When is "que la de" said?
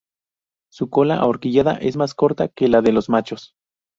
2.47-2.91